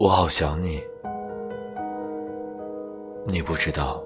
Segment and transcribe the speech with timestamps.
[0.00, 0.80] 我好想你，
[3.26, 4.00] 你不知道。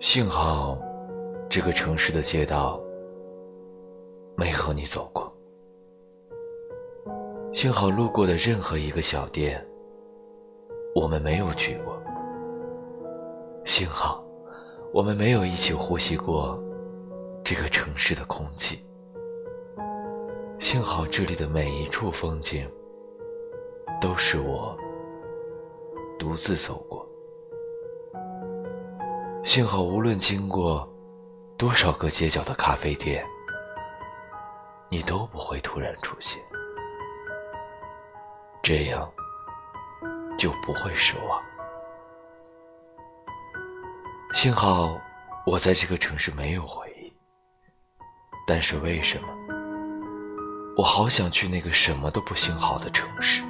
[0.00, 0.78] 幸好，
[1.50, 2.80] 这个城市的街道
[4.38, 5.30] 没和你走过。
[7.52, 9.62] 幸好路过的任何一个小店，
[10.94, 12.02] 我们没有去过。
[13.66, 14.24] 幸好，
[14.94, 16.58] 我们没有一起呼吸过
[17.44, 18.82] 这个城市的空气。
[20.58, 22.68] 幸好这里的每一处风景，
[24.00, 24.76] 都是我
[26.18, 27.06] 独自走过。
[29.42, 30.88] 幸好无论经过
[31.56, 33.24] 多少个街角的咖啡店，
[34.88, 36.42] 你都不会突然出现。
[38.62, 39.10] 这样
[40.36, 41.42] 就不会失望。
[44.32, 45.00] 幸好
[45.46, 47.10] 我在这个城市没有回忆，
[48.46, 49.28] 但是为什么
[50.76, 53.42] 我好想去那个什么都不幸好的城市？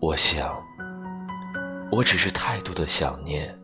[0.00, 0.60] 我想，
[1.92, 3.56] 我只是太多的想念，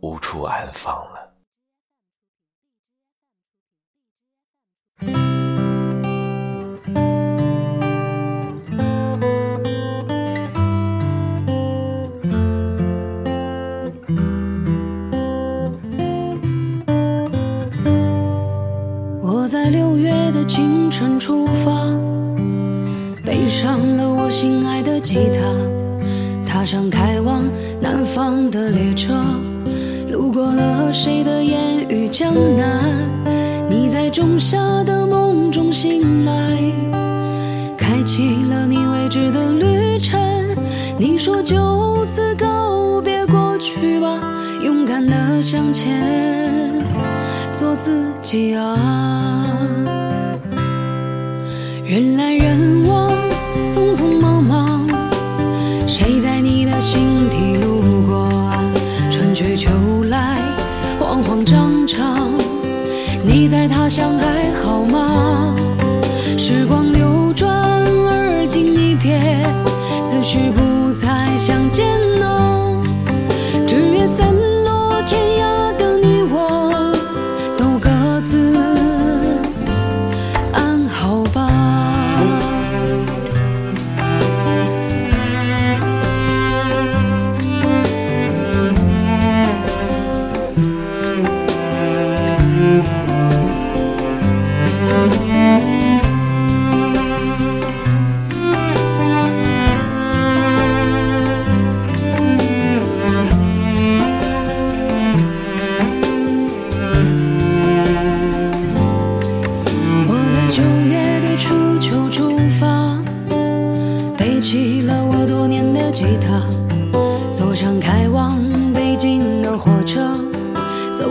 [0.00, 1.30] 无处安放了。
[19.48, 21.84] 在六月的清晨出发，
[23.52, 25.42] 上了我心爱的吉他，
[26.50, 27.44] 踏上开往
[27.82, 29.12] 南方的列车，
[30.10, 32.82] 路过了谁的烟雨江南？
[33.68, 36.32] 你在仲夏的梦中醒来，
[37.76, 40.18] 开启了你未知的旅程。
[40.98, 44.18] 你说就此告别过去吧，
[44.64, 46.02] 勇敢的向前。
[47.52, 49.46] 做自己啊，
[51.84, 53.11] 人来人往，
[63.92, 65.54] 你在他乡还好吗？
[66.38, 67.52] 时光流转，
[68.08, 69.20] 而今一别，
[70.10, 70.71] 此去不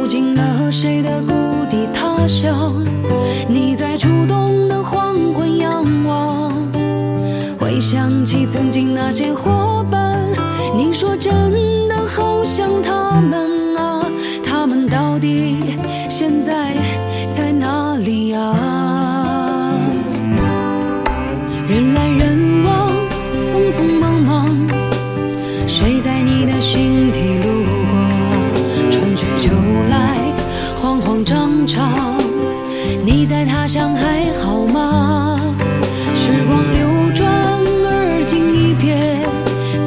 [0.02, 2.74] 走进了谁的故地他乡？
[3.48, 6.52] 你在初冬的黄昏仰望，
[7.60, 10.20] 回想起曾经那些伙伴，
[10.76, 11.32] 你说真
[11.88, 14.04] 的好想他们啊，
[14.44, 15.78] 他们到底
[16.10, 16.74] 现在
[17.38, 19.72] 在哪里啊？
[21.70, 22.31] 人来人。
[31.68, 32.18] 长，
[33.06, 35.40] 你在他乡还好吗？
[36.14, 37.30] 时光流转
[37.86, 38.98] 而今一别，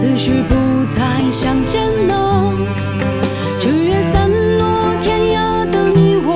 [0.00, 0.55] 思绪不
[0.94, 1.00] 再
[1.31, 2.53] 相见呢。
[3.61, 6.29] 只愿散落天涯的你我，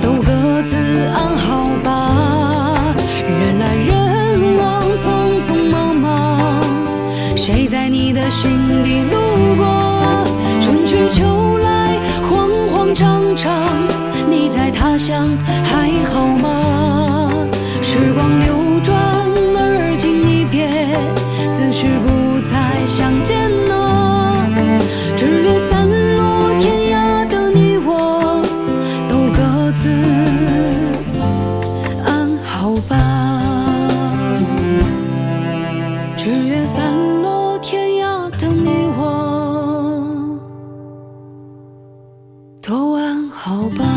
[0.00, 0.30] 都各
[0.68, 0.72] 自
[1.14, 2.94] 安好吧。
[3.26, 5.04] 人来人往，匆
[5.46, 6.62] 匆忙忙，
[7.36, 9.62] 谁在你的心底路过？
[10.60, 11.98] 春去秋来，
[12.28, 13.91] 慌慌张张。
[15.02, 15.26] 在他乡
[15.64, 16.46] 还好吗？
[17.82, 18.96] 时光流转，
[19.56, 20.68] 而今一别，
[21.56, 24.46] 自是不再相见啊。
[25.16, 28.42] 只愿散落天涯的你我，
[29.08, 29.90] 都各自
[32.04, 32.92] 安好吧。
[36.16, 39.00] 只愿散落天涯的你我。
[42.60, 43.91] 都安好吧。